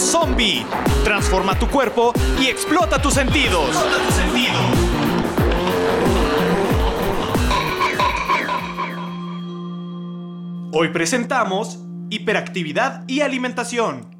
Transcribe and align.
Zombie. 0.00 0.64
Transforma 1.04 1.58
tu 1.58 1.68
cuerpo 1.68 2.12
y 2.40 2.46
explota 2.46 3.00
tus 3.00 3.14
sentidos. 3.14 3.70
Hoy 10.72 10.88
presentamos 10.88 11.78
hiperactividad 12.10 13.04
y 13.06 13.20
alimentación. 13.20 14.14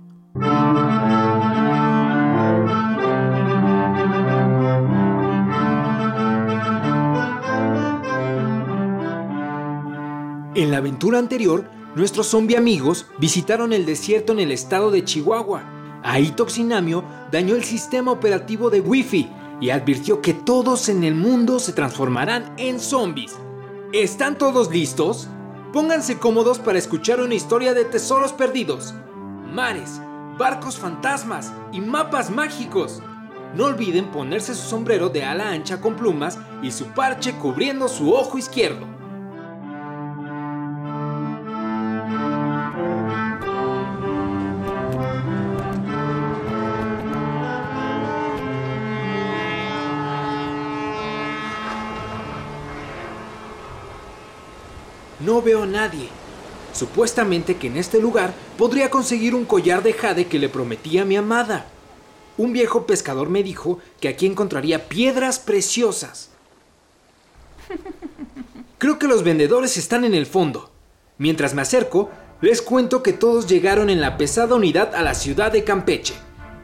En 10.55 10.71
la 10.71 10.79
aventura 10.79 11.19
anterior, 11.19 11.69
nuestros 11.97 12.27
zombie 12.27 12.59
amigos 12.59 13.07
visitaron 13.19 13.73
el 13.73 13.87
desierto 13.87 14.35
en 14.35 14.41
el 14.41 14.53
estado 14.53 14.91
de 14.91 15.03
Chihuahua. 15.03 15.63
Ahí 16.05 16.31
Toxinamio 16.31 17.03
dañó 17.33 17.57
el 17.57 17.65
sistema 17.65 18.13
operativo 18.13 18.69
de 18.69 18.83
Wi-Fi 18.83 19.31
y 19.63 19.71
advirtió 19.71 20.21
que 20.21 20.35
todos 20.35 20.91
en 20.91 21.05
el 21.05 21.15
mundo 21.15 21.59
se 21.59 21.73
transformarán 21.73 22.53
en 22.59 22.81
zombies. 22.81 23.35
¿Están 23.95 24.37
todos 24.37 24.71
listos? 24.71 25.29
Pónganse 25.73 26.19
cómodos 26.19 26.59
para 26.59 26.79
escuchar 26.79 27.23
una 27.23 27.35
historia 27.35 27.73
de 27.73 27.87
tesoros 27.87 28.35
perdidos, 28.35 28.93
mares, 29.51 29.99
barcos 30.39 30.77
fantasmas 30.77 31.51
y 31.73 31.81
mapas 31.81 32.29
mágicos. 32.29 33.03
No 33.55 33.65
olviden 33.65 34.11
ponerse 34.11 34.55
su 34.55 34.69
sombrero 34.69 35.09
de 35.09 35.25
ala 35.25 35.49
ancha 35.49 35.81
con 35.81 35.97
plumas 35.97 36.39
y 36.63 36.73
su 36.73 36.89
parche 36.89 37.33
cubriendo 37.37 37.89
su 37.89 38.13
ojo 38.13 38.37
izquierdo. 38.37 38.96
No 55.37 55.43
veo 55.43 55.65
a 55.65 55.67
nadie. 55.67 56.09
Supuestamente 56.73 57.57
que 57.57 57.67
en 57.67 57.77
este 57.77 58.01
lugar 58.01 58.33
podría 58.57 58.89
conseguir 58.89 59.35
un 59.35 59.45
collar 59.45 59.83
de 59.83 59.93
jade 59.93 60.29
que 60.29 60.39
le 60.39 60.49
prometí 60.49 60.97
a 60.97 61.05
mi 61.05 61.15
amada. 61.15 61.67
Un 62.39 62.55
viejo 62.55 62.87
pescador 62.87 63.29
me 63.29 63.43
dijo 63.43 63.79
que 64.01 64.09
aquí 64.09 64.25
encontraría 64.25 64.89
piedras 64.89 65.39
preciosas. 65.39 66.31
Creo 68.79 68.99
que 68.99 69.09
los 69.09 69.25
vendedores 69.25 69.77
están 69.77 70.07
en 70.07 70.15
el 70.15 70.25
fondo. 70.25 70.71
Mientras 71.19 71.53
me 71.53 71.61
acerco, 71.61 72.09
les 72.41 72.63
cuento 72.63 73.03
que 73.03 73.13
todos 73.13 73.47
llegaron 73.47 73.91
en 73.91 74.01
la 74.01 74.17
pesada 74.17 74.55
unidad 74.55 74.95
a 74.95 75.03
la 75.03 75.13
ciudad 75.13 75.53
de 75.53 75.65
Campeche. 75.65 76.15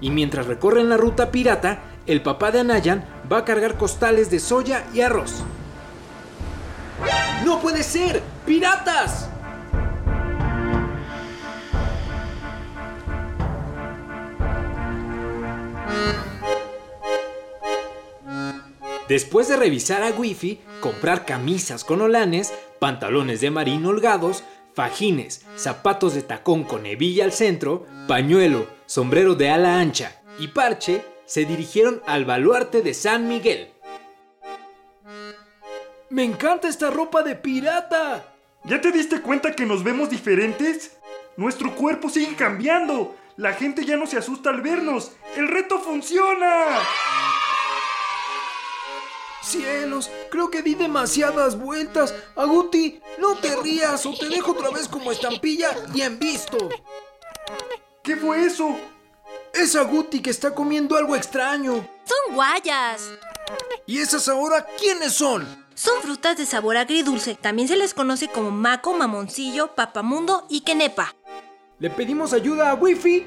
Y 0.01 0.09
mientras 0.09 0.47
recorren 0.47 0.89
la 0.89 0.97
ruta 0.97 1.31
pirata, 1.31 1.83
el 2.07 2.23
papá 2.23 2.51
de 2.51 2.61
Anayan 2.61 3.05
va 3.31 3.37
a 3.37 3.45
cargar 3.45 3.77
costales 3.77 4.31
de 4.31 4.41
soya 4.41 4.87
y 4.95 5.03
arroz. 5.03 5.45
¡No 7.45 7.61
puede 7.61 7.83
ser! 7.83 8.23
¡Piratas! 8.47 9.29
Después 19.09 19.49
de 19.49 19.57
revisar 19.57 20.03
a 20.03 20.11
Wifi, 20.11 20.61
comprar 20.81 21.27
camisas 21.27 21.85
con 21.85 22.01
olanes, 22.01 22.55
pantalones 22.79 23.41
de 23.41 23.51
marín 23.51 23.85
holgados, 23.85 24.43
fajines, 24.75 25.45
zapatos 25.57 26.15
de 26.15 26.23
tacón 26.23 26.65
con 26.65 26.87
hebilla 26.87 27.25
al 27.25 27.33
centro, 27.33 27.87
pañuelo, 28.09 28.67
sombrero 28.87 29.35
de 29.35 29.51
ala 29.51 29.81
ancha 29.81 30.23
y 30.39 30.49
parche, 30.49 31.05
se 31.27 31.45
dirigieron 31.45 32.01
al 32.07 32.25
baluarte 32.25 32.81
de 32.81 32.95
San 32.95 33.29
Miguel. 33.29 33.72
¡Me 36.13 36.25
encanta 36.25 36.69
esta 36.69 36.91
ropa 36.91 37.23
de 37.23 37.35
pirata! 37.35 38.23
¿Ya 38.65 38.83
te 38.83 38.93
diste 38.93 39.23
cuenta 39.23 39.53
que 39.53 39.65
nos 39.65 39.83
vemos 39.83 40.11
diferentes? 40.11 40.93
Nuestro 41.39 41.75
cuerpo 41.75 42.11
sigue 42.11 42.37
cambiando. 42.37 43.17
La 43.39 43.55
gente 43.55 43.87
ya 43.87 43.97
no 43.97 44.07
se 44.07 44.19
asusta 44.19 44.51
al 44.51 44.61
vernos. 44.61 45.13
¡El 45.37 45.49
reto 45.49 45.79
funciona! 45.79 46.81
Cielos, 49.43 50.11
creo 50.31 50.51
que 50.51 50.61
di 50.61 50.75
demasiadas 50.75 51.59
vueltas. 51.59 52.15
Aguti, 52.37 53.01
no 53.17 53.37
te 53.37 53.57
rías 53.63 54.05
o 54.05 54.13
te 54.13 54.29
dejo 54.29 54.53
otra 54.53 54.69
vez 54.69 54.89
como 54.89 55.13
estampilla 55.13 55.75
y 55.95 56.03
en 56.03 56.19
visto. 56.19 56.69
¿Qué 58.03 58.17
fue 58.17 58.45
eso? 58.45 58.77
Es 59.55 59.75
Aguti 59.77 60.21
que 60.21 60.29
está 60.29 60.55
comiendo 60.55 60.95
algo 60.95 61.17
extraño. 61.17 61.89
Son 62.05 62.35
guayas. 62.35 63.09
¿Y 63.87 63.99
esas 63.99 64.29
ahora 64.29 64.67
quiénes 64.79 65.15
son? 65.15 65.62
Son 65.83 66.01
frutas 66.01 66.37
de 66.37 66.47
sabor 66.47 66.77
agridulce. 66.77 67.35
También 67.35 67.67
se 67.67 67.75
les 67.75 67.93
conoce 67.93 68.29
como 68.29 68.53
maco, 68.53 68.95
mamoncillo, 68.95 69.75
papamundo 69.75 70.47
y 70.49 70.61
quenepa. 70.61 71.17
Le 71.81 71.91
pedimos 71.91 72.33
ayuda 72.33 72.71
a 72.71 72.75
Wifi. 72.75 73.27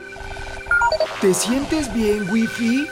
¿Te 1.19 1.33
sientes 1.33 1.93
bien, 1.93 2.31
Wifi? 2.31 2.87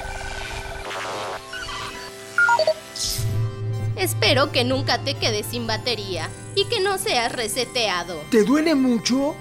Espero 3.95 4.51
que 4.51 4.65
nunca 4.65 5.01
te 5.01 5.13
quedes 5.13 5.45
sin 5.45 5.65
batería 5.65 6.29
y 6.55 6.65
que 6.65 6.81
no 6.81 6.97
seas 6.97 7.31
reseteado. 7.31 8.19
¿Te 8.31 8.43
duele 8.43 8.75
mucho? 8.75 9.33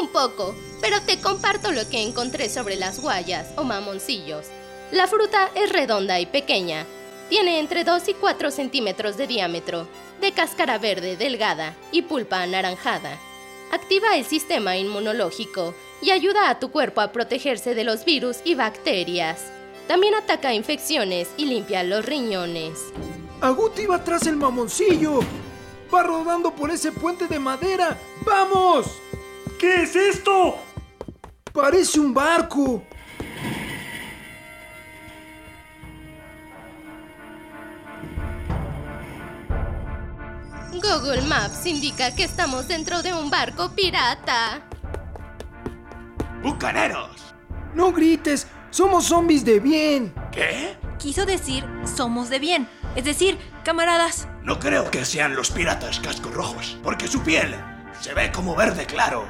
Un 0.00 0.06
poco, 0.12 0.54
pero 0.80 1.02
te 1.02 1.20
comparto 1.20 1.72
lo 1.72 1.88
que 1.88 2.00
encontré 2.00 2.48
sobre 2.48 2.76
las 2.76 3.00
guayas 3.00 3.48
o 3.56 3.64
mamoncillos. 3.64 4.46
La 4.92 5.08
fruta 5.08 5.50
es 5.56 5.72
redonda 5.72 6.20
y 6.20 6.26
pequeña. 6.26 6.86
Tiene 7.32 7.60
entre 7.60 7.82
2 7.82 8.08
y 8.08 8.12
4 8.12 8.50
centímetros 8.50 9.16
de 9.16 9.26
diámetro, 9.26 9.88
de 10.20 10.32
cáscara 10.32 10.76
verde 10.76 11.16
delgada 11.16 11.74
y 11.90 12.02
pulpa 12.02 12.42
anaranjada. 12.42 13.18
Activa 13.70 14.18
el 14.18 14.26
sistema 14.26 14.76
inmunológico 14.76 15.74
y 16.02 16.10
ayuda 16.10 16.50
a 16.50 16.58
tu 16.58 16.70
cuerpo 16.70 17.00
a 17.00 17.10
protegerse 17.10 17.74
de 17.74 17.84
los 17.84 18.04
virus 18.04 18.40
y 18.44 18.54
bacterias. 18.54 19.50
También 19.88 20.14
ataca 20.14 20.52
infecciones 20.52 21.30
y 21.38 21.46
limpia 21.46 21.84
los 21.84 22.04
riñones. 22.04 22.92
Aguti 23.40 23.86
va 23.86 24.04
tras 24.04 24.26
el 24.26 24.36
mamoncillo. 24.36 25.20
Va 25.90 26.02
rodando 26.02 26.54
por 26.54 26.70
ese 26.70 26.92
puente 26.92 27.28
de 27.28 27.38
madera. 27.38 27.98
¡Vamos! 28.26 28.88
¿Qué 29.58 29.84
es 29.84 29.96
esto? 29.96 30.56
Parece 31.50 31.98
un 31.98 32.12
barco. 32.12 32.82
Google 40.92 41.22
Maps 41.22 41.64
indica 41.64 42.14
que 42.14 42.24
estamos 42.24 42.68
dentro 42.68 43.02
de 43.02 43.14
un 43.14 43.30
barco 43.30 43.70
pirata. 43.74 44.60
¡Bucaneros! 46.42 47.34
No 47.74 47.92
grites. 47.92 48.46
Somos 48.68 49.06
zombies 49.06 49.42
de 49.42 49.58
bien. 49.58 50.12
¿Qué? 50.30 50.76
Quiso 50.98 51.24
decir 51.24 51.64
somos 51.96 52.28
de 52.28 52.38
bien. 52.38 52.68
Es 52.94 53.06
decir, 53.06 53.38
camaradas. 53.64 54.28
No 54.42 54.58
creo 54.58 54.90
que 54.90 55.06
sean 55.06 55.34
los 55.34 55.50
piratas 55.50 55.98
cascos 55.98 56.34
rojos, 56.34 56.76
porque 56.82 57.08
su 57.08 57.22
piel 57.22 57.54
se 57.98 58.12
ve 58.12 58.30
como 58.30 58.54
verde 58.54 58.84
claro. 58.84 59.24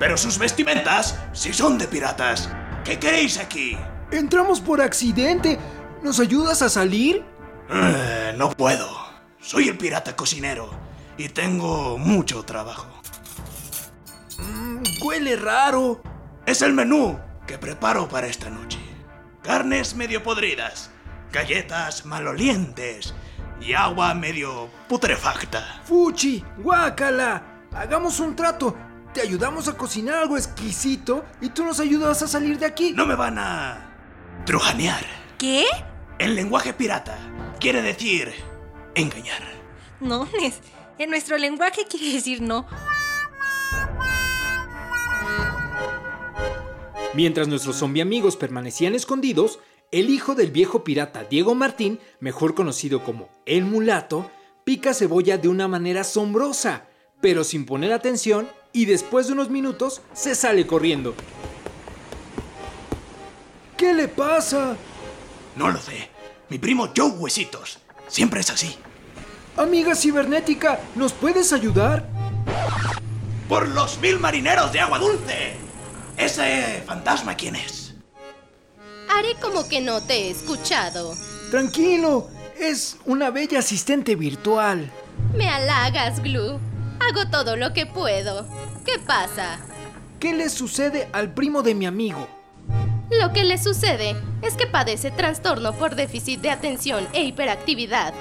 Pero 0.00 0.16
sus 0.16 0.36
vestimentas 0.36 1.16
sí 1.32 1.52
son 1.52 1.78
de 1.78 1.86
piratas. 1.86 2.50
¿Qué 2.84 2.98
queréis 2.98 3.38
aquí? 3.38 3.78
Entramos 4.10 4.60
por 4.60 4.80
accidente. 4.80 5.60
¿Nos 6.02 6.18
ayudas 6.18 6.60
a 6.62 6.68
salir? 6.68 7.24
Eh, 7.70 8.34
no 8.36 8.50
puedo. 8.50 8.88
Soy 9.38 9.68
el 9.68 9.78
pirata 9.78 10.16
cocinero 10.16 10.84
y 11.16 11.28
tengo 11.28 11.98
mucho 11.98 12.42
trabajo. 12.44 12.86
Mm, 14.38 14.82
huele 15.02 15.36
raro. 15.36 16.02
Es 16.46 16.62
el 16.62 16.72
menú 16.72 17.18
que 17.46 17.58
preparo 17.58 18.08
para 18.08 18.26
esta 18.26 18.50
noche. 18.50 18.78
Carnes 19.42 19.94
medio 19.94 20.22
podridas, 20.22 20.90
galletas 21.32 22.06
malolientes 22.06 23.14
y 23.60 23.74
agua 23.74 24.14
medio 24.14 24.68
putrefacta. 24.88 25.82
Fuchi, 25.84 26.44
guácala. 26.58 27.42
Hagamos 27.72 28.20
un 28.20 28.36
trato. 28.36 28.76
Te 29.12 29.20
ayudamos 29.20 29.68
a 29.68 29.76
cocinar 29.76 30.16
algo 30.16 30.36
exquisito 30.36 31.24
y 31.40 31.50
tú 31.50 31.64
nos 31.64 31.78
ayudas 31.78 32.22
a 32.22 32.28
salir 32.28 32.58
de 32.58 32.66
aquí. 32.66 32.92
No 32.92 33.06
me 33.06 33.14
van 33.14 33.38
a 33.38 33.94
trujanear. 34.44 35.04
¿Qué? 35.38 35.66
En 36.18 36.34
lenguaje 36.34 36.72
pirata 36.72 37.16
quiere 37.60 37.82
decir 37.82 38.32
engañar. 38.94 39.42
No, 40.00 40.28
Nes. 40.40 40.60
En 40.98 41.10
nuestro 41.10 41.38
lenguaje 41.38 41.84
quiere 41.90 42.12
decir 42.12 42.40
no. 42.40 42.66
Mientras 47.14 47.46
nuestros 47.46 47.76
zombie 47.76 48.02
amigos 48.02 48.36
permanecían 48.36 48.94
escondidos, 48.94 49.60
el 49.92 50.10
hijo 50.10 50.34
del 50.34 50.50
viejo 50.50 50.82
pirata 50.82 51.24
Diego 51.24 51.54
Martín, 51.54 52.00
mejor 52.18 52.54
conocido 52.54 53.04
como 53.04 53.28
El 53.46 53.64
Mulato, 53.64 54.30
pica 54.64 54.94
cebolla 54.94 55.38
de 55.38 55.48
una 55.48 55.68
manera 55.68 56.00
asombrosa, 56.00 56.88
pero 57.20 57.44
sin 57.44 57.66
poner 57.66 57.92
atención 57.92 58.48
y 58.72 58.86
después 58.86 59.28
de 59.28 59.34
unos 59.34 59.50
minutos 59.50 60.02
se 60.12 60.34
sale 60.34 60.66
corriendo. 60.66 61.14
¿Qué 63.76 63.94
le 63.94 64.08
pasa? 64.08 64.76
No 65.54 65.70
lo 65.70 65.78
sé. 65.78 66.10
Mi 66.48 66.58
primo 66.58 66.92
Joe 66.96 67.10
Huesitos. 67.10 67.78
Siempre 68.08 68.40
es 68.40 68.50
así. 68.50 68.76
Amiga 69.56 69.94
cibernética, 69.94 70.80
¿nos 70.96 71.12
puedes 71.12 71.52
ayudar? 71.52 72.04
¡Por 73.48 73.68
los 73.68 74.00
mil 74.00 74.18
marineros 74.18 74.72
de 74.72 74.80
agua 74.80 74.98
dulce! 74.98 75.54
¿Ese 76.16 76.82
fantasma 76.84 77.36
quién 77.36 77.54
es? 77.54 77.94
Haré 79.08 79.36
como 79.40 79.68
que 79.68 79.80
no 79.80 80.02
te 80.02 80.14
he 80.14 80.30
escuchado. 80.30 81.14
Tranquilo, 81.52 82.28
es 82.58 82.96
una 83.04 83.30
bella 83.30 83.60
asistente 83.60 84.16
virtual. 84.16 84.90
Me 85.36 85.48
halagas, 85.48 86.20
Glue. 86.20 86.58
Hago 86.98 87.30
todo 87.30 87.54
lo 87.54 87.72
que 87.72 87.86
puedo. 87.86 88.46
¿Qué 88.84 88.98
pasa? 88.98 89.60
¿Qué 90.18 90.32
le 90.32 90.48
sucede 90.48 91.08
al 91.12 91.32
primo 91.32 91.62
de 91.62 91.76
mi 91.76 91.86
amigo? 91.86 92.26
Lo 93.10 93.32
que 93.32 93.44
le 93.44 93.58
sucede 93.58 94.16
es 94.42 94.54
que 94.54 94.66
padece 94.66 95.12
trastorno 95.12 95.74
por 95.74 95.94
déficit 95.94 96.40
de 96.40 96.50
atención 96.50 97.06
e 97.12 97.22
hiperactividad. 97.22 98.14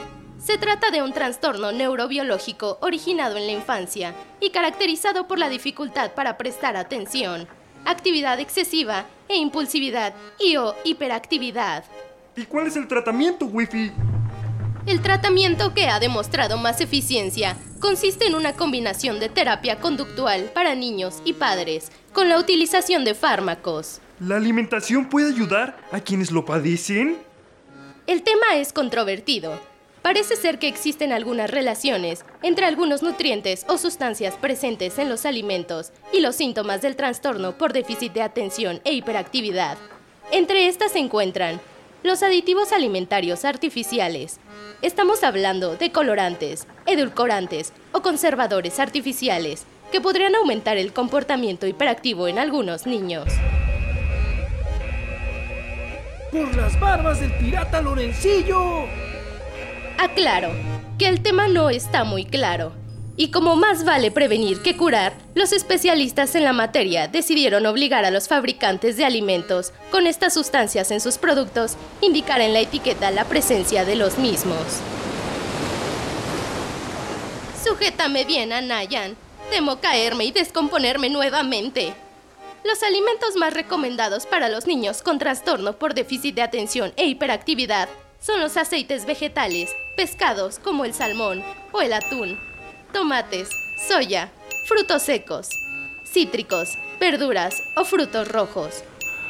Se 0.44 0.58
trata 0.58 0.92
de 0.92 1.02
un 1.02 1.14
trastorno 1.14 1.72
neurobiológico 1.72 2.78
originado 2.82 3.38
en 3.38 3.46
la 3.46 3.54
infancia 3.54 4.14
y 4.42 4.50
caracterizado 4.50 5.26
por 5.26 5.40
la 5.40 5.48
dificultad 5.48 6.12
para 6.12 6.38
prestar 6.38 6.76
atención, 6.76 7.48
actividad 7.86 8.42
excesiva 8.42 9.06
e 9.30 9.38
impulsividad 9.38 10.14
y 10.42 10.58
o 10.58 10.76
hiperactividad. 10.84 11.86
¿Y 12.36 12.44
cuál 12.44 12.68
es 12.68 12.76
el 12.76 12.90
tratamiento, 12.90 13.46
Wi-Fi? 13.46 13.94
El 14.86 15.02
tratamiento 15.02 15.74
que 15.74 15.88
ha 15.88 16.02
demostrado 16.02 16.58
más 16.58 16.82
eficiencia 16.82 17.56
consiste 17.80 18.28
en 18.28 18.36
una 18.36 18.52
combinación 18.52 19.22
de 19.22 19.30
terapia 19.30 19.80
conductual 19.80 20.52
para 20.54 20.76
niños 20.76 21.22
y 21.24 21.32
padres 21.32 21.90
con 22.12 22.28
la 22.28 22.38
utilización 22.38 23.06
de 23.06 23.16
fármacos. 23.16 24.02
¿La 24.20 24.36
alimentación 24.36 25.08
puede 25.08 25.30
ayudar 25.30 25.78
a 25.94 26.02
quienes 26.02 26.32
lo 26.32 26.44
padecen? 26.44 27.18
El 28.08 28.24
tema 28.24 28.56
es 28.56 28.74
controvertido. 28.74 29.73
Parece 30.04 30.36
ser 30.36 30.60
que 30.60 30.68
existen 30.68 31.14
algunas 31.14 31.50
relaciones 31.50 32.26
entre 32.42 32.66
algunos 32.66 33.02
nutrientes 33.02 33.66
o 33.70 33.78
sustancias 33.78 34.36
presentes 34.36 35.00
en 35.00 35.08
los 35.08 35.26
alimentos 35.26 35.94
y 36.12 36.20
los 36.20 36.36
síntomas 36.36 36.82
del 36.82 36.98
trastorno 36.98 37.58
por 37.58 37.72
déficit 37.72 38.12
de 38.12 38.22
atención 38.22 38.82
e 38.84 38.92
hiperactividad. 38.92 39.78
Entre 40.34 40.68
estas 40.68 40.92
se 40.92 41.00
encuentran 41.00 41.62
los 42.04 42.22
aditivos 42.22 42.74
alimentarios 42.74 43.46
artificiales. 43.46 44.42
Estamos 44.82 45.24
hablando 45.24 45.78
de 45.78 45.94
colorantes, 45.94 46.68
edulcorantes 46.86 47.72
o 47.94 48.02
conservadores 48.02 48.80
artificiales 48.80 49.64
que 49.90 50.02
podrían 50.02 50.36
aumentar 50.36 50.76
el 50.76 50.92
comportamiento 50.92 51.66
hiperactivo 51.66 52.28
en 52.28 52.40
algunos 52.40 52.86
niños. 52.86 53.30
¡Por 56.30 56.54
las 56.58 56.78
barbas 56.78 57.22
del 57.22 57.32
pirata 57.36 57.82
Lorencillo! 57.82 59.13
Aclaro 59.98 60.52
que 60.98 61.08
el 61.08 61.22
tema 61.22 61.48
no 61.48 61.70
está 61.70 62.04
muy 62.04 62.26
claro. 62.26 62.72
Y 63.16 63.30
como 63.30 63.56
más 63.56 63.84
vale 63.84 64.10
prevenir 64.10 64.62
que 64.62 64.76
curar, 64.76 65.14
los 65.36 65.52
especialistas 65.52 66.34
en 66.36 66.44
la 66.44 66.54
materia 66.54 67.08
decidieron 67.08 67.66
obligar 67.66 68.06
a 68.06 68.12
los 68.12 68.28
fabricantes 68.28 68.98
de 68.98 69.06
alimentos 69.06 69.72
con 69.92 70.08
estas 70.08 70.34
sustancias 70.34 70.90
en 70.92 71.00
sus 71.00 71.18
productos 71.18 71.76
indicar 72.02 72.42
en 72.42 72.54
la 72.54 72.60
etiqueta 72.60 73.12
la 73.12 73.26
presencia 73.26 73.86
de 73.86 73.96
los 73.96 74.18
mismos. 74.18 74.66
Sujétame 77.64 78.26
bien, 78.26 78.52
Anayan. 78.52 79.16
Temo 79.52 79.80
caerme 79.80 80.26
y 80.26 80.32
descomponerme 80.32 81.10
nuevamente. 81.10 81.94
Los 82.64 82.82
alimentos 82.82 83.36
más 83.36 83.54
recomendados 83.54 84.26
para 84.26 84.50
los 84.50 84.66
niños 84.66 85.02
con 85.04 85.20
trastorno 85.20 85.74
por 85.74 85.94
déficit 85.94 86.36
de 86.36 86.42
atención 86.42 86.94
e 86.96 87.06
hiperactividad 87.06 87.90
son 88.20 88.40
los 88.40 88.58
aceites 88.58 89.06
vegetales, 89.06 89.70
pescados 89.96 90.60
como 90.60 90.86
el 90.86 90.94
salmón 90.94 91.44
o 91.72 91.82
el 91.82 91.94
atún, 91.94 92.40
tomates, 92.92 93.50
soya, 93.88 94.32
frutos 94.66 95.04
secos, 95.04 95.50
cítricos, 96.06 96.78
verduras 97.00 97.56
o 97.76 97.86
frutos 97.86 98.28
rojos. 98.28 98.84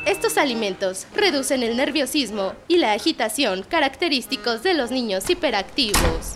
Estos 0.06 0.38
alimentos 0.38 1.08
reducen 1.16 1.64
el 1.64 1.78
nerviosismo 1.78 2.54
y 2.68 2.78
la 2.78 2.94
agitación 2.94 3.64
característicos 3.64 4.64
de 4.64 4.74
los 4.74 4.92
niños 4.92 5.30
hiperactivos. 5.30 6.34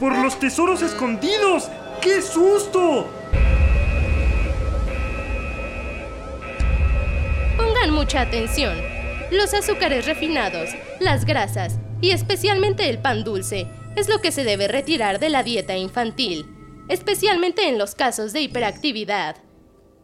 ¡Por 0.00 0.16
los 0.16 0.38
tesoros 0.40 0.82
escondidos! 0.82 1.68
¡Qué 2.00 2.22
susto! 2.22 3.19
Mucha 8.00 8.22
atención. 8.22 8.80
Los 9.30 9.52
azúcares 9.52 10.06
refinados, 10.06 10.70
las 11.00 11.26
grasas 11.26 11.74
y 12.00 12.12
especialmente 12.12 12.88
el 12.88 12.98
pan 12.98 13.24
dulce 13.24 13.66
es 13.94 14.08
lo 14.08 14.22
que 14.22 14.32
se 14.32 14.42
debe 14.42 14.68
retirar 14.68 15.20
de 15.20 15.28
la 15.28 15.42
dieta 15.42 15.76
infantil, 15.76 16.46
especialmente 16.88 17.68
en 17.68 17.76
los 17.76 17.94
casos 17.94 18.32
de 18.32 18.40
hiperactividad. 18.40 19.36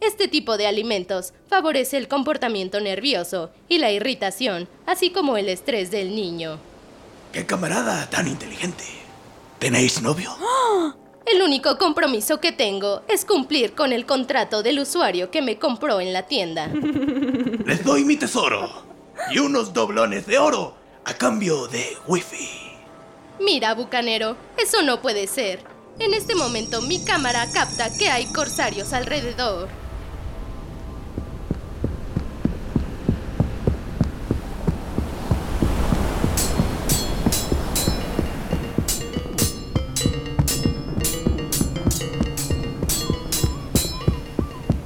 Este 0.02 0.28
tipo 0.28 0.58
de 0.58 0.66
alimentos 0.66 1.32
favorece 1.48 1.96
el 1.96 2.06
comportamiento 2.06 2.80
nervioso 2.80 3.50
y 3.66 3.78
la 3.78 3.90
irritación, 3.90 4.68
así 4.84 5.08
como 5.08 5.38
el 5.38 5.48
estrés 5.48 5.90
del 5.90 6.14
niño. 6.14 6.58
¡Qué 7.32 7.46
camarada 7.46 8.10
tan 8.10 8.28
inteligente! 8.28 8.84
¿Tenéis 9.58 10.02
novio? 10.02 10.36
El 11.26 11.42
único 11.42 11.76
compromiso 11.76 12.38
que 12.38 12.52
tengo 12.52 13.02
es 13.08 13.24
cumplir 13.24 13.72
con 13.72 13.92
el 13.92 14.06
contrato 14.06 14.62
del 14.62 14.78
usuario 14.78 15.32
que 15.32 15.42
me 15.42 15.58
compró 15.58 16.00
en 16.00 16.12
la 16.12 16.22
tienda. 16.22 16.70
Les 17.66 17.82
doy 17.82 18.04
mi 18.04 18.16
tesoro 18.16 18.70
y 19.28 19.40
unos 19.40 19.72
doblones 19.72 20.24
de 20.24 20.38
oro 20.38 20.76
a 21.04 21.14
cambio 21.14 21.66
de 21.66 21.96
wifi. 22.06 22.48
Mira, 23.40 23.74
bucanero, 23.74 24.36
eso 24.56 24.84
no 24.84 25.02
puede 25.02 25.26
ser. 25.26 25.64
En 25.98 26.14
este 26.14 26.36
momento 26.36 26.80
mi 26.80 27.04
cámara 27.04 27.44
capta 27.52 27.92
que 27.92 28.08
hay 28.08 28.26
corsarios 28.26 28.92
alrededor. 28.92 29.68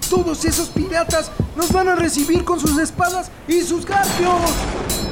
Todos 0.09 0.47
esos 0.47 0.71
piratas 0.71 1.31
nos 1.61 1.73
van 1.73 1.91
a 1.91 1.95
recibir 1.95 2.43
con 2.43 2.59
sus 2.59 2.79
espadas 2.79 3.31
y 3.47 3.61
sus 3.61 3.85
garfios. 3.85 4.41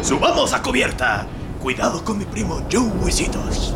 ¡Subamos 0.01 0.55
a 0.55 0.63
cubierta! 0.63 1.27
Cuidado 1.61 2.03
con 2.03 2.17
mi 2.17 2.25
primo 2.25 2.63
Joe 2.73 2.89
Huesitos. 3.03 3.75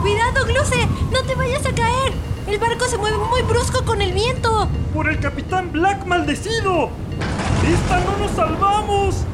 ¡Cuidado, 0.00 0.46
Gluce! 0.46 0.88
¡No 1.12 1.22
te 1.24 1.34
vayas 1.34 1.66
a 1.66 1.74
caer! 1.74 2.14
El 2.46 2.58
barco 2.58 2.86
se 2.86 2.96
mueve 2.96 3.18
muy 3.18 3.42
brusco 3.42 3.84
con 3.84 4.00
el 4.00 4.14
viento. 4.14 4.68
¡Por 4.94 5.10
el 5.10 5.20
capitán 5.20 5.70
Black 5.70 6.06
maldecido! 6.06 6.88
¡Esta 7.68 8.00
no 8.00 8.16
nos 8.16 8.30
salvamos! 8.30 9.26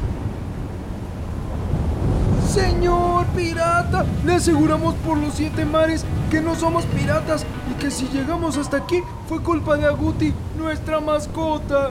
Señor 2.53 3.25
pirata, 3.35 4.05
le 4.23 4.33
aseguramos 4.33 4.93
por 5.03 5.17
los 5.17 5.33
siete 5.33 5.65
mares 5.65 6.05
que 6.29 6.39
no 6.39 6.53
somos 6.53 6.85
piratas 6.85 7.47
y 7.71 7.81
que 7.81 7.89
si 7.89 8.07
llegamos 8.09 8.57
hasta 8.57 8.77
aquí 8.77 9.01
fue 9.27 9.41
culpa 9.41 9.75
de 9.75 9.87
Aguti, 9.87 10.31
nuestra 10.55 10.99
mascota. 10.99 11.89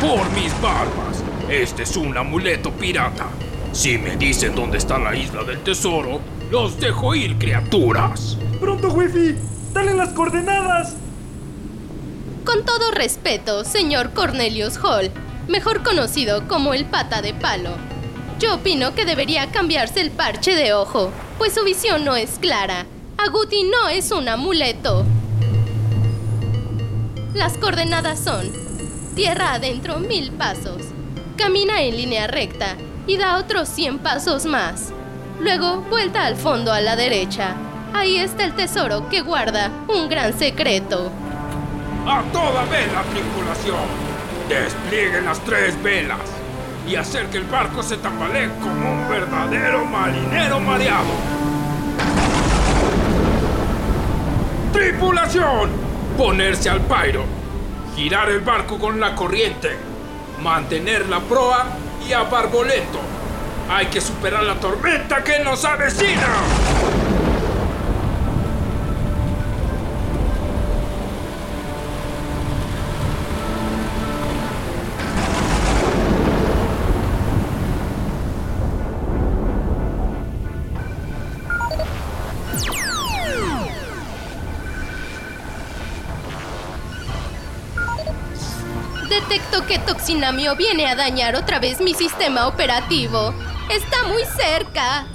Por 0.00 0.28
mis 0.32 0.52
barbas, 0.60 1.22
este 1.48 1.84
es 1.84 1.96
un 1.96 2.16
amuleto 2.18 2.72
pirata. 2.72 3.26
Si 3.70 3.98
me 3.98 4.16
dicen 4.16 4.56
dónde 4.56 4.78
está 4.78 4.98
la 4.98 5.14
isla 5.14 5.44
del 5.44 5.60
tesoro, 5.60 6.20
los 6.50 6.80
dejo 6.80 7.14
ir, 7.14 7.38
criaturas. 7.38 8.36
¡Pronto, 8.58 8.88
Wifi! 8.88 9.36
¡Dale 9.72 9.94
las 9.94 10.08
coordenadas! 10.08 10.96
Con 12.44 12.64
todo 12.64 12.90
respeto, 12.90 13.62
señor 13.62 14.10
Cornelius 14.10 14.76
Hall, 14.82 15.12
mejor 15.46 15.84
conocido 15.84 16.48
como 16.48 16.74
el 16.74 16.84
pata 16.84 17.22
de 17.22 17.32
palo. 17.32 17.93
Yo 18.38 18.56
opino 18.56 18.94
que 18.94 19.04
debería 19.04 19.50
cambiarse 19.52 20.00
el 20.00 20.10
parche 20.10 20.54
de 20.54 20.74
ojo, 20.74 21.12
pues 21.38 21.54
su 21.54 21.64
visión 21.64 22.04
no 22.04 22.16
es 22.16 22.38
clara. 22.40 22.86
Aguti 23.16 23.62
no 23.64 23.88
es 23.88 24.10
un 24.10 24.28
amuleto. 24.28 25.04
Las 27.32 27.56
coordenadas 27.56 28.18
son 28.18 28.50
tierra 29.14 29.54
adentro 29.54 29.98
mil 30.00 30.32
pasos, 30.32 30.82
camina 31.36 31.82
en 31.82 31.96
línea 31.96 32.26
recta 32.26 32.76
y 33.06 33.16
da 33.16 33.38
otros 33.38 33.68
100 33.68 34.00
pasos 34.00 34.46
más. 34.46 34.92
Luego 35.40 35.82
vuelta 35.88 36.24
al 36.24 36.36
fondo 36.36 36.72
a 36.72 36.80
la 36.80 36.96
derecha. 36.96 37.54
Ahí 37.92 38.16
está 38.16 38.44
el 38.44 38.54
tesoro 38.54 39.08
que 39.08 39.20
guarda 39.20 39.70
un 39.88 40.08
gran 40.08 40.36
secreto. 40.36 41.12
A 42.06 42.22
toda 42.32 42.64
vela, 42.64 43.02
tripulación. 43.12 43.86
Desplieguen 44.48 45.24
las 45.24 45.38
tres 45.44 45.80
velas. 45.82 46.18
Y 46.86 46.96
hacer 46.96 47.26
que 47.26 47.38
el 47.38 47.44
barco 47.44 47.82
se 47.82 47.96
tambalee 47.96 48.50
como 48.60 48.92
un 48.92 49.08
verdadero 49.08 49.84
marinero 49.84 50.60
mareado. 50.60 51.12
¡Tripulación! 54.72 55.70
Ponerse 56.18 56.68
al 56.68 56.80
pairo. 56.80 57.24
Girar 57.96 58.28
el 58.28 58.40
barco 58.40 58.78
con 58.78 59.00
la 59.00 59.14
corriente. 59.14 59.76
Mantener 60.42 61.06
la 61.08 61.20
proa 61.20 61.66
y 62.06 62.12
a 62.12 62.24
barbolento. 62.24 63.00
Hay 63.70 63.86
que 63.86 64.00
superar 64.00 64.42
la 64.44 64.56
tormenta 64.56 65.24
que 65.24 65.38
nos 65.38 65.64
avecina. 65.64 67.13
Que 89.68 89.78
Toxinamio 89.78 90.56
viene 90.56 90.86
a 90.86 90.94
dañar 90.94 91.36
otra 91.36 91.58
vez 91.58 91.80
mi 91.80 91.94
sistema 91.94 92.46
operativo. 92.46 93.32
Está 93.70 94.04
muy 94.08 94.22
cerca. 94.24 95.06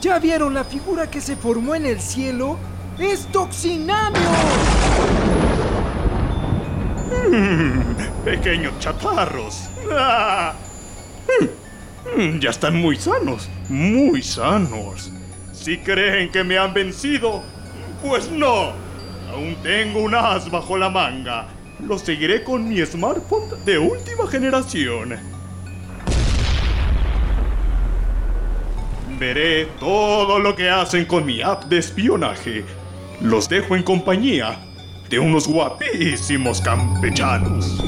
¿Ya 0.00 0.18
vieron 0.18 0.54
la 0.54 0.64
figura 0.64 1.10
que 1.10 1.20
se 1.20 1.36
formó 1.36 1.74
en 1.74 1.84
el 1.84 2.00
cielo? 2.00 2.58
¡Es 2.98 3.26
Toxinamio! 3.30 4.20
Pequeños 8.24 8.72
chatarros. 8.78 9.68
Ah. 9.92 10.54
Mm, 12.16 12.38
Ya 12.40 12.48
están 12.48 12.76
muy 12.80 12.96
sanos, 12.96 13.46
muy 13.68 14.22
sanos. 14.22 15.12
Si 15.52 15.76
creen 15.76 16.32
que 16.32 16.42
me 16.42 16.56
han 16.56 16.72
vencido, 16.72 17.42
pues 18.02 18.30
no. 18.30 18.72
Aún 19.32 19.56
tengo 19.62 20.00
un 20.00 20.14
as 20.14 20.50
bajo 20.50 20.76
la 20.76 20.88
manga. 20.88 21.46
Lo 21.86 21.98
seguiré 21.98 22.42
con 22.42 22.68
mi 22.68 22.84
smartphone 22.84 23.64
de 23.64 23.78
última 23.78 24.26
generación. 24.26 25.16
Veré 29.18 29.66
todo 29.78 30.38
lo 30.38 30.56
que 30.56 30.68
hacen 30.68 31.04
con 31.04 31.24
mi 31.24 31.42
app 31.42 31.64
de 31.64 31.78
espionaje. 31.78 32.64
Los 33.20 33.48
dejo 33.48 33.76
en 33.76 33.82
compañía 33.82 34.58
de 35.08 35.18
unos 35.18 35.46
guapísimos 35.46 36.60
campechanos. 36.60 37.78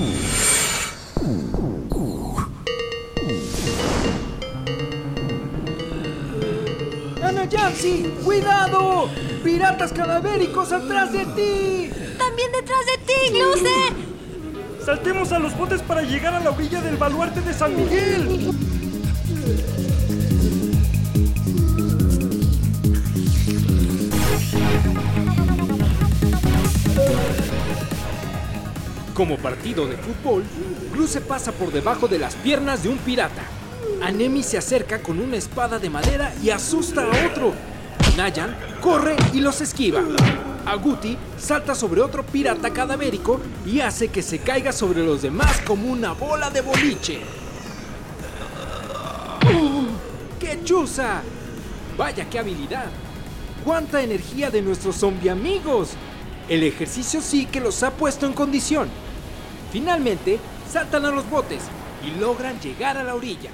¡Ana 7.72 7.80
Yancy! 7.80 8.12
¡Cuidado! 8.24 9.08
¡Piratas 9.42 9.92
cadavéricos 9.92 10.72
atrás 10.72 11.12
de 11.12 11.20
ti! 11.20 11.90
También 12.18 12.52
detrás 12.52 12.80
de 12.86 12.98
ti, 13.06 13.38
Luce. 13.38 14.84
Saltemos 14.84 15.32
a 15.32 15.38
los 15.38 15.56
botes 15.56 15.80
para 15.82 16.02
llegar 16.02 16.34
a 16.34 16.40
la 16.40 16.50
orilla 16.50 16.80
del 16.82 16.96
baluarte 16.96 17.40
de 17.40 17.54
San 17.54 17.74
Miguel. 17.76 18.52
Como 29.14 29.36
partido 29.38 29.86
de 29.86 29.96
fútbol, 29.96 30.44
Luce 30.96 31.20
pasa 31.20 31.52
por 31.52 31.70
debajo 31.70 32.08
de 32.08 32.18
las 32.18 32.34
piernas 32.36 32.82
de 32.82 32.88
un 32.88 32.98
pirata. 32.98 33.61
Anemi 34.02 34.42
se 34.42 34.58
acerca 34.58 35.02
con 35.02 35.20
una 35.20 35.36
espada 35.36 35.78
de 35.78 35.90
madera 35.90 36.34
y 36.42 36.50
asusta 36.50 37.02
a 37.02 37.26
otro. 37.26 37.52
Nayan 38.16 38.56
corre 38.80 39.16
y 39.32 39.40
los 39.40 39.60
esquiva. 39.60 40.02
Aguti 40.66 41.16
salta 41.38 41.74
sobre 41.74 42.00
otro 42.00 42.24
pirata 42.24 42.70
cadavérico 42.70 43.40
y 43.64 43.80
hace 43.80 44.08
que 44.08 44.22
se 44.22 44.38
caiga 44.38 44.72
sobre 44.72 45.04
los 45.04 45.22
demás 45.22 45.60
como 45.66 45.90
una 45.90 46.12
bola 46.12 46.50
de 46.50 46.60
boliche. 46.60 47.20
¡Qué 50.38 50.60
chuza! 50.64 51.22
Vaya 51.96 52.28
qué 52.28 52.38
habilidad. 52.38 52.86
¡Cuánta 53.64 54.02
energía 54.02 54.50
de 54.50 54.62
nuestros 54.62 54.96
zombie 54.96 55.30
amigos! 55.30 55.90
El 56.48 56.64
ejercicio 56.64 57.20
sí 57.20 57.46
que 57.46 57.60
los 57.60 57.82
ha 57.82 57.92
puesto 57.92 58.26
en 58.26 58.32
condición. 58.32 58.88
Finalmente, 59.72 60.38
saltan 60.70 61.04
a 61.06 61.10
los 61.10 61.28
botes 61.30 61.62
y 62.04 62.18
logran 62.18 62.60
llegar 62.60 62.98
a 62.98 63.04
la 63.04 63.14
orilla. 63.14 63.50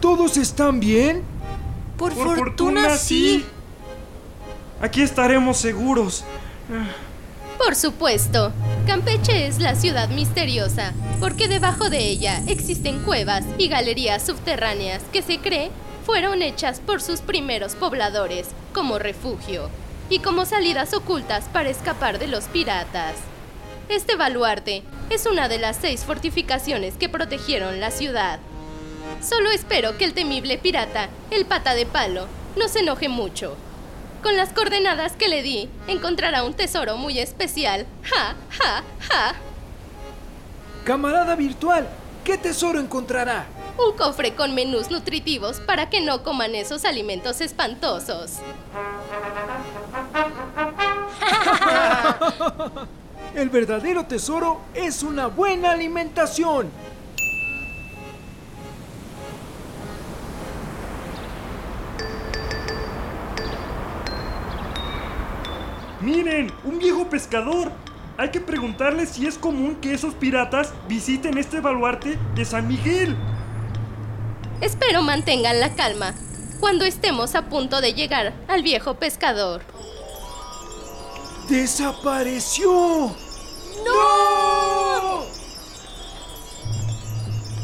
¿Todos 0.00 0.36
están 0.36 0.80
bien? 0.80 1.22
Por, 1.96 2.14
Por 2.14 2.38
fortuna, 2.38 2.96
sí. 2.96 3.44
Aquí 4.80 5.02
estaremos 5.02 5.58
seguros. 5.58 6.24
Por 7.58 7.76
supuesto, 7.76 8.52
Campeche 8.86 9.46
es 9.46 9.58
la 9.58 9.74
ciudad 9.74 10.08
misteriosa, 10.08 10.94
porque 11.20 11.46
debajo 11.46 11.90
de 11.90 11.98
ella 11.98 12.42
existen 12.46 13.00
cuevas 13.00 13.44
y 13.58 13.68
galerías 13.68 14.24
subterráneas 14.24 15.02
que 15.12 15.20
se 15.20 15.38
cree 15.38 15.70
fueron 16.06 16.40
hechas 16.40 16.80
por 16.80 17.02
sus 17.02 17.20
primeros 17.20 17.74
pobladores 17.74 18.48
como 18.72 18.98
refugio 18.98 19.68
y 20.08 20.20
como 20.20 20.46
salidas 20.46 20.94
ocultas 20.94 21.44
para 21.52 21.68
escapar 21.68 22.18
de 22.18 22.28
los 22.28 22.44
piratas. 22.44 23.16
Este 23.90 24.14
baluarte 24.14 24.84
es 25.10 25.26
una 25.26 25.48
de 25.48 25.58
las 25.58 25.76
seis 25.76 26.04
fortificaciones 26.04 26.94
que 26.94 27.08
protegieron 27.08 27.80
la 27.80 27.90
ciudad. 27.90 28.38
Solo 29.20 29.50
espero 29.50 29.98
que 29.98 30.04
el 30.04 30.14
temible 30.14 30.58
pirata, 30.58 31.08
el 31.32 31.44
pata 31.44 31.74
de 31.74 31.86
palo, 31.86 32.28
no 32.56 32.68
se 32.68 32.80
enoje 32.80 33.08
mucho. 33.08 33.56
Con 34.22 34.36
las 34.36 34.52
coordenadas 34.52 35.14
que 35.14 35.26
le 35.26 35.42
di, 35.42 35.68
encontrará 35.88 36.44
un 36.44 36.54
tesoro 36.54 36.96
muy 36.98 37.18
especial. 37.18 37.84
¡Ja, 38.04 38.36
ja, 38.50 38.84
ja! 39.08 39.34
Camarada 40.84 41.34
virtual, 41.34 41.88
¿qué 42.22 42.38
tesoro 42.38 42.78
encontrará? 42.78 43.46
Un 43.76 43.96
cofre 43.96 44.36
con 44.36 44.54
menús 44.54 44.92
nutritivos 44.92 45.58
para 45.58 45.90
que 45.90 46.00
no 46.00 46.22
coman 46.22 46.54
esos 46.54 46.84
alimentos 46.84 47.40
espantosos. 47.40 48.34
El 53.40 53.48
verdadero 53.48 54.04
tesoro 54.04 54.60
es 54.74 55.02
una 55.02 55.28
buena 55.28 55.70
alimentación. 55.70 56.70
Miren, 66.02 66.52
un 66.64 66.78
viejo 66.78 67.08
pescador. 67.08 67.72
Hay 68.18 68.30
que 68.30 68.42
preguntarle 68.42 69.06
si 69.06 69.26
es 69.26 69.38
común 69.38 69.76
que 69.76 69.94
esos 69.94 70.12
piratas 70.12 70.74
visiten 70.86 71.38
este 71.38 71.60
baluarte 71.60 72.18
de 72.34 72.44
San 72.44 72.68
Miguel. 72.68 73.16
Espero 74.60 75.00
mantengan 75.00 75.60
la 75.60 75.74
calma 75.74 76.14
cuando 76.60 76.84
estemos 76.84 77.34
a 77.34 77.48
punto 77.48 77.80
de 77.80 77.94
llegar 77.94 78.34
al 78.48 78.62
viejo 78.62 78.96
pescador. 78.96 79.62
¡Desapareció! 81.48 83.16
¡No! 83.84 85.24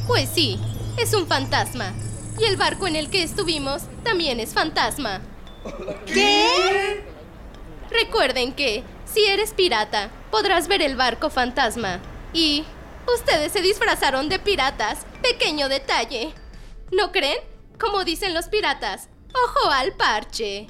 Pues 0.07 0.29
sí, 0.29 0.59
es 0.97 1.13
un 1.15 1.27
fantasma. 1.27 1.93
Y 2.39 2.45
el 2.45 2.57
barco 2.57 2.87
en 2.87 2.97
el 2.97 3.11
que 3.11 3.23
estuvimos 3.23 3.83
también 4.05 4.41
es 4.41 4.53
fantasma. 4.53 5.21
¿Qué? 6.07 7.05
Recuerden 7.91 8.53
que, 8.53 8.85
si 9.05 9.25
eres 9.25 9.53
pirata, 9.53 10.11
podrás 10.31 10.69
ver 10.69 10.83
el 10.83 10.97
barco 10.97 11.31
fantasma. 11.31 12.01
Y 12.33 12.65
ustedes 13.13 13.53
se 13.53 13.63
disfrazaron 13.63 14.29
de 14.29 14.39
piratas. 14.39 15.07
Pequeño 15.23 15.69
detalle. 15.69 16.35
¿No 16.93 17.11
creen? 17.11 17.39
Como 17.79 18.05
dicen 18.05 18.33
los 18.33 18.49
piratas, 18.49 19.09
ojo 19.35 19.71
al 19.71 19.93
parche. 19.95 20.67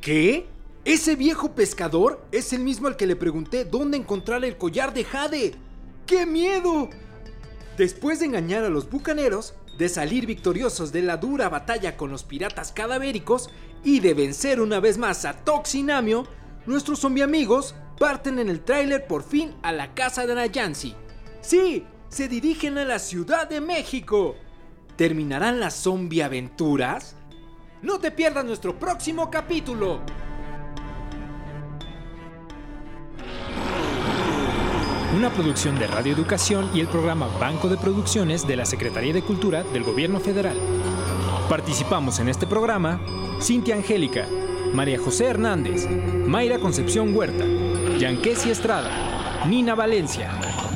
¿Qué? 0.00 0.48
Ese 0.84 1.14
viejo 1.14 1.54
pescador 1.54 2.24
es 2.32 2.54
el 2.54 2.60
mismo 2.60 2.88
al 2.88 2.96
que 2.96 3.06
le 3.06 3.14
pregunté 3.14 3.66
dónde 3.66 3.98
encontrar 3.98 4.44
el 4.44 4.56
collar 4.56 4.94
de 4.94 5.04
Jade. 5.04 5.54
¡Qué 6.06 6.24
miedo! 6.24 6.88
Después 7.76 8.20
de 8.20 8.26
engañar 8.26 8.64
a 8.64 8.70
los 8.70 8.88
bucaneros, 8.88 9.54
de 9.76 9.90
salir 9.90 10.24
victoriosos 10.24 10.90
de 10.90 11.02
la 11.02 11.18
dura 11.18 11.50
batalla 11.50 11.98
con 11.98 12.10
los 12.10 12.24
piratas 12.24 12.72
cadavéricos 12.72 13.50
y 13.84 14.00
de 14.00 14.14
vencer 14.14 14.60
una 14.60 14.80
vez 14.80 14.96
más 14.96 15.26
a 15.26 15.34
Toxinamio, 15.44 16.26
nuestros 16.64 17.00
zombie 17.00 17.22
amigos 17.22 17.74
parten 17.98 18.38
en 18.38 18.48
el 18.48 18.60
tráiler 18.60 19.06
por 19.06 19.22
fin 19.22 19.54
a 19.62 19.72
la 19.72 19.92
casa 19.94 20.26
de 20.26 20.34
Nayansi. 20.34 20.94
Sí, 21.42 21.84
se 22.08 22.26
dirigen 22.26 22.78
a 22.78 22.86
la 22.86 22.98
Ciudad 22.98 23.46
de 23.46 23.60
México. 23.60 24.34
¿Terminarán 24.96 25.60
las 25.60 25.74
zombie 25.74 26.22
aventuras? 26.22 27.16
No 27.82 27.98
te 27.98 28.10
pierdas 28.10 28.46
nuestro 28.46 28.78
próximo 28.78 29.30
capítulo. 29.30 30.00
Una 35.14 35.28
producción 35.30 35.76
de 35.76 35.88
Radio 35.88 36.12
Educación 36.12 36.70
y 36.72 36.78
el 36.78 36.86
programa 36.86 37.26
Banco 37.40 37.68
de 37.68 37.76
Producciones 37.76 38.46
de 38.46 38.54
la 38.54 38.64
Secretaría 38.64 39.12
de 39.12 39.22
Cultura 39.22 39.64
del 39.64 39.82
Gobierno 39.82 40.20
Federal. 40.20 40.56
Participamos 41.48 42.20
en 42.20 42.28
este 42.28 42.46
programa 42.46 43.00
Cintia 43.42 43.74
Angélica, 43.74 44.28
María 44.72 45.00
José 45.00 45.26
Hernández, 45.26 45.88
Mayra 46.26 46.60
Concepción 46.60 47.14
Huerta, 47.14 47.44
Yanquesi 47.98 48.50
Estrada, 48.50 49.44
Nina 49.48 49.74
Valencia, 49.74 50.30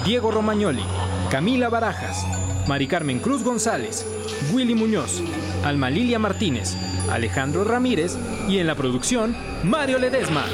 Diego 0.05 0.33
Romagnoli, 0.33 0.83
Camila 1.31 1.69
Barajas, 1.69 2.27
Mari 2.67 2.89
Carmen 2.89 3.21
Cruz 3.21 3.45
González, 3.45 4.05
Willy 4.53 4.75
Muñoz, 4.75 5.23
Alma 5.65 5.91
Lilia 5.91 6.19
Martínez, 6.19 6.77
Alejandro 7.09 7.63
Ramírez 7.63 8.19
y 8.49 8.59
en 8.59 8.67
la 8.67 8.75
producción 8.75 9.37
Mario 9.63 9.99
Ledesma. 10.01 10.45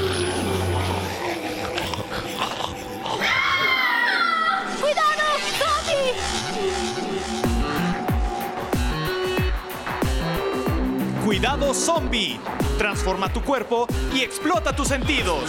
Cuidado 11.40 11.72
zombie. 11.72 12.38
Transforma 12.76 13.32
tu 13.32 13.40
cuerpo 13.40 13.86
y 14.14 14.20
explota 14.20 14.76
tus 14.76 14.88
sentidos. 14.88 15.42